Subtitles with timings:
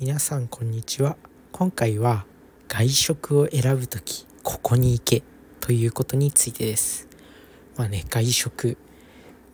[0.00, 1.16] 皆さんこんにちは。
[1.50, 2.24] 今回は
[2.68, 5.24] 外食を選ぶ時ここに行け
[5.58, 7.08] ということについてです。
[7.76, 8.78] まあね外食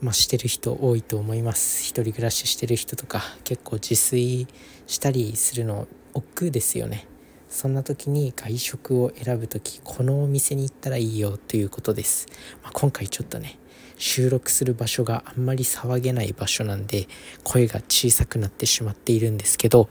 [0.03, 1.83] まあ、してる人多いと思います。
[1.83, 4.47] 一人暮らししてる人とか結構自炊
[4.87, 7.07] したりするの億劫ですよね。
[7.49, 12.27] そんな時に外食を選ぶ時このお店に行ったらいいよということです、
[12.65, 13.61] まあ、今回ちょっとね
[13.97, 17.09] 収録する場所があんまり騒げない場所なんで
[17.43, 19.89] 声が小さくなってしまっているんですけど、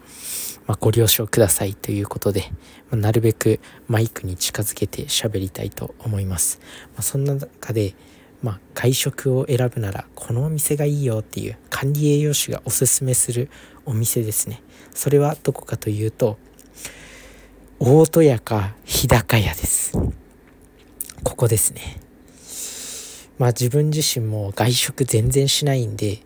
[0.67, 2.45] まあ、ご了承くださいということで、
[2.89, 6.59] まあ、なるべくマイクに近づけて喋りたいと思います、
[6.93, 7.95] まあ、そんな中で
[8.43, 13.49] まあ、外食を選ぶならこのお店がいいよっていう管理栄養士がおすすめする
[13.85, 14.61] お店ですね。
[14.93, 16.37] それはどこかというと
[17.79, 19.97] 大戸屋か日高屋です。
[21.23, 22.02] ここですね。
[23.37, 26.19] まあ自分自身も外食全然しないんで、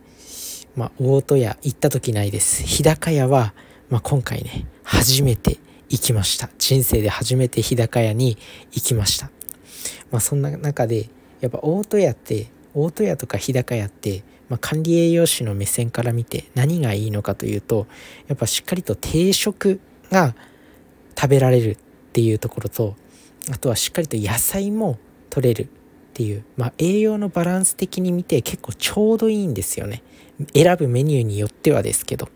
[0.77, 2.61] まあ、大戸屋行った時ないです。
[2.61, 3.55] 日高屋は、
[3.89, 5.57] まあ、今回ね、初めて
[5.89, 6.51] 行きました。
[6.59, 8.37] 人生で初めて日高屋に
[8.71, 9.31] 行きました。
[10.11, 11.09] まあ、そんな中で、
[11.41, 17.87] やっぱ大戸屋って、大戸屋とか日高屋って、まあ、管理栄養士の目線から見て何がいいのかというと、
[18.27, 19.79] やっぱしっかりと定食
[20.11, 20.35] が
[21.19, 21.77] 食べられるっ
[22.13, 22.95] ていうところと、
[23.51, 24.99] あとはしっかりと野菜も
[25.31, 25.69] 取れる
[26.17, 30.01] っていう、まあ、栄養のバランス的に見て結構ちょうどいいんですよね。
[30.55, 32.27] 選ぶメニューによってはですけど。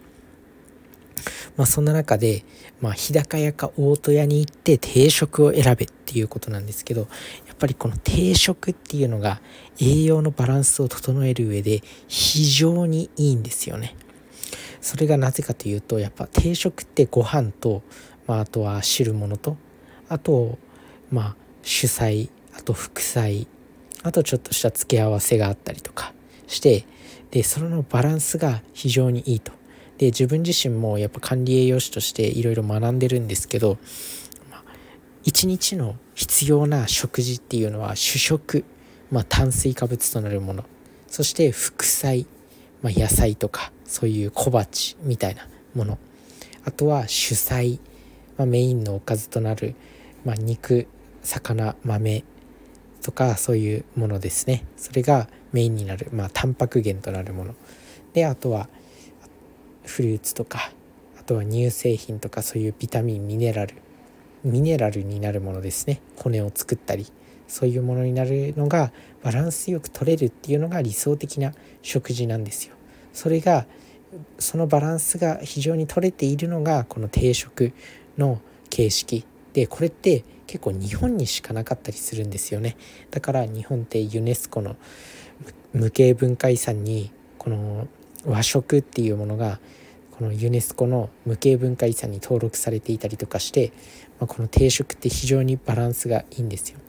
[1.57, 2.45] まあそんな中で、
[2.79, 7.01] まあ、日高屋か大戸屋に行って定食を選べっていうことなんですけど
[7.47, 9.41] やっぱりこの定食っていうのが
[9.79, 13.95] 栄養のバランスを整える上で非常にいいんですよね。
[14.79, 17.81] それがなぜかというとやっぱ定食ってご飯と、
[18.27, 19.57] まあ、あとは汁物と
[20.07, 20.59] あと
[21.11, 23.47] まあ主菜あと副菜
[24.03, 26.13] あとちょっとした付け合わせがあったりとか
[26.47, 26.85] して
[27.31, 29.53] でそのバランスが非常にいいと。
[29.97, 33.77] で自分自身もやっぱ管理栄養士としていろいろ学んでるんですけど、
[34.49, 34.63] まあ、
[35.25, 38.65] 1日の必要な食事っていうのは主食、
[39.11, 40.65] まあ、炭水化物となるもの。
[41.07, 42.25] そして副菜、
[42.81, 45.99] まあ、野菜とかそういう小鉢みたいなもの。
[46.65, 47.79] あとは主菜、
[48.37, 49.75] まあ、メインのおかずとなる、
[50.25, 50.87] まあ、肉
[51.21, 52.23] 魚豆
[53.01, 54.65] とかそういうものですね。
[54.77, 57.55] それがメインになるまあタンパク源となるもの。
[58.13, 58.69] であとは
[59.85, 60.71] フルーツとか
[61.19, 63.75] あとは乳製品とかそういうビタミンミネラル
[64.43, 66.01] ミネラルになるものですね。
[66.17, 67.07] 骨を作ったり
[67.47, 68.91] そういうものになるのが
[69.23, 72.75] バランスよく取れるっていうのが理想的な食事なんですよ。
[73.13, 73.65] それが
[74.39, 77.73] そのバランスが非常に取れているのがこの定食
[78.17, 79.25] の形式。
[79.53, 82.75] でこれって結構日本にしかなかったりするんですよね。
[83.09, 84.75] だから日本ってユネスコの
[85.71, 87.87] 無形文化遺産にこの
[88.25, 89.61] 和食っていうものが
[90.11, 93.71] このユネスコの無形文化遺産に登録されていたりとかして、
[94.19, 96.79] まあ、この定食って非常にバランスがいいんですよ。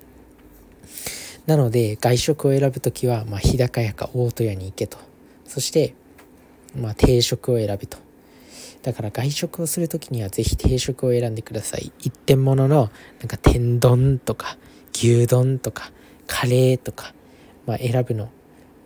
[1.47, 4.99] なので外食を選ぶ時は、ま、日高屋か大戸屋に行けと。
[5.45, 5.95] そして、
[6.75, 7.99] ま、定食を選べと。
[8.83, 11.93] だから外食をする時には是非定食を選んでください。
[12.01, 14.59] 一点物のなんか天丼とか
[14.93, 15.93] 牛丼とか
[16.27, 17.15] カレーとか、
[17.67, 18.29] まあ、選ぶの。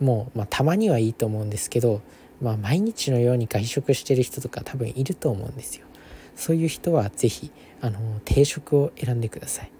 [0.00, 2.02] もう、まあ、たまにはいいと思うんですけど、
[2.42, 5.86] まあ、毎日のように外食してる人とか多分いると思うんですよ。
[6.34, 9.70] そういう人は是非あの定食を選んでください。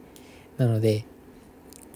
[0.56, 1.04] なので、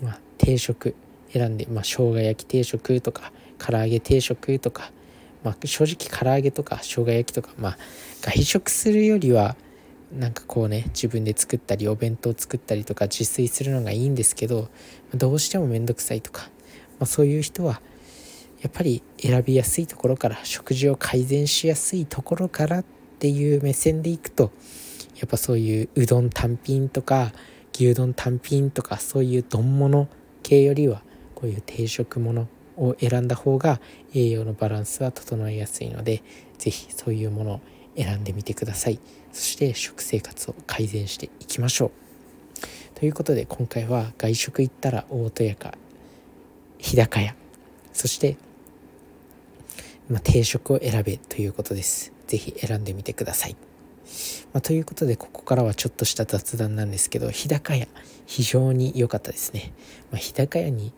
[0.03, 0.95] まあ、定食
[1.33, 4.93] 選んで、まあ、生姜焼き定食とか唐揚げ定食とか
[5.43, 7.79] まあ、正直唐揚げとか生姜焼きとか、まあ、
[8.21, 9.57] 外食するよりは
[10.13, 14.69] なんかこうね自分で作ったりお弁当作ったりとか自炊するのがいいんですけど
[15.15, 16.51] どうしても面倒くさいとか、
[16.99, 17.81] まあ、そういう人は
[18.61, 22.85] やっぱり選びやすいところから食事を改善しやすいところからっ
[23.19, 24.51] ていう目線でいくと
[25.17, 27.33] やっぱそういううどん単品とか
[27.73, 30.09] 牛丼単品とかそういう丼物
[30.43, 31.03] 系よりは
[31.35, 32.47] こういう定食物
[32.81, 33.81] を選んだ方が
[34.15, 36.23] 栄養のバランスは整えやすいので
[36.59, 37.61] 是非そういうものを
[37.97, 38.99] 選んでみてください。
[39.33, 41.91] そして食生活を改善していきましょう。
[42.99, 45.75] ということで今回は外食行ったら大戸屋か
[46.79, 47.35] 日高屋。
[47.93, 48.37] そして、
[50.09, 52.13] ま、定食を選べということです。
[52.27, 53.57] 是非選んでみてください。
[54.53, 57.87] まあ、ということでここからはちょっとした雑談なんですけど日高屋
[58.27, 59.73] 非常に良かったですね、
[60.11, 60.93] まあ、日高屋に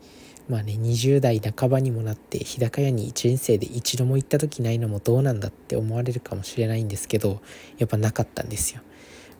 [0.49, 7.41] まあね20代半ばにもなって日高屋に人生で一度も行った時ないのもどうなんだって思われるかもしれないんですけど
[7.79, 8.83] やっぱなかったんですよ。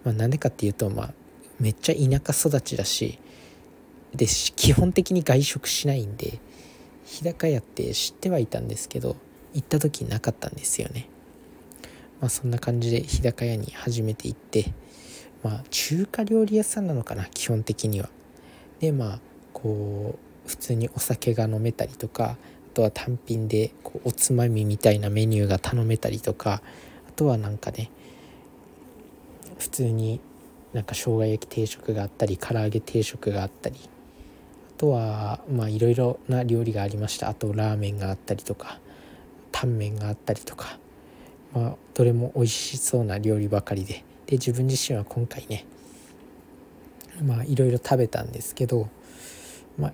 [0.05, 1.15] まあ、なんでかっていうとまあ
[1.61, 3.19] めっちゃ田舎育ちだし
[4.15, 6.41] で基本的に外食しないんで
[7.05, 9.17] 日高屋って知ってはいたんですけど
[9.55, 11.09] 行った時なかったんですよね。
[12.21, 14.73] まあ、そんな感じで日高屋に始めていって
[15.43, 18.09] まあ中華料理屋さんなのかな基本的には。
[18.81, 19.21] でまあ
[19.53, 22.37] こう普通にお酒が飲めたりとか
[22.73, 26.63] あとは単品でこうおつまみみたいなメニューが頼めたりとか
[27.09, 27.91] あとはなんかね
[29.59, 30.21] 普通に
[30.73, 33.77] なんか生姜焼き定食があったり唐揚げ定食があったり
[34.77, 37.29] あとはまあいろいろな料理がありました。
[37.29, 38.81] あとラーメンがあったりとか
[39.53, 40.79] タンメンがあったりとか
[41.55, 44.05] まあどれも美味しそうな料理ばかりで。
[44.27, 45.67] で自分自身は今回ね
[47.23, 48.89] まあいろいろ食べたんですけど
[49.79, 49.93] まあ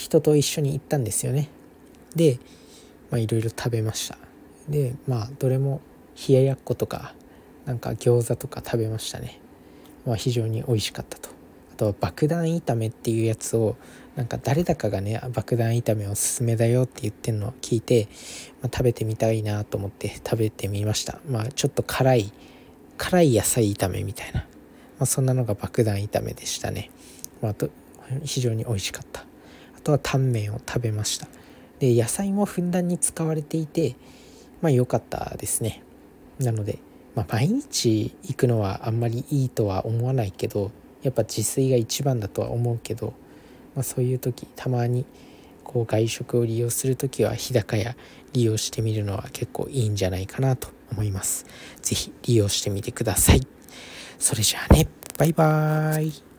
[0.00, 1.48] 人と一緒に行ったんですよね。
[2.16, 2.38] で
[3.10, 4.16] まあいろいろ食べました。
[4.68, 5.80] でまあどれも
[6.28, 7.14] 冷ややっことか
[7.66, 9.40] なんか餃子とか食べましたね。
[10.06, 11.28] まあ非常に美味しかったと。
[11.72, 13.76] あとは爆弾炒めっていうやつを
[14.16, 18.08] なんか誰だかがね爆弾炒めおすすめだよって言ってるのを聞いて、
[18.62, 21.20] まあ、食べてみたいなと思って食べてみました。
[21.28, 22.32] まあちょっと辛い
[22.96, 24.46] 辛い野菜炒めみたいな、ま
[25.00, 26.90] あ、そんなのが爆弾炒めでしたね、
[27.40, 27.70] まあ、と
[28.24, 29.24] 非常に美味しかった。
[29.80, 31.26] あとはタンメンを食べました
[31.78, 33.96] で野菜もふんだんに使われていて
[34.60, 35.82] まあ良かったですね
[36.38, 36.78] なので、
[37.14, 40.70] まあ、毎日行くのはあんまりいいとは思わないけど
[41.02, 43.14] やっぱ自炊が一番だとは思うけど、
[43.74, 45.06] まあ、そういう時たまに
[45.64, 47.96] こう外食を利用する時は日高屋
[48.32, 51.46] 利用してみるのは結構いいんじゃないかなと思います。
[51.80, 53.46] 是非利用してみてください。
[54.18, 56.29] それじゃあね、バイバーイ。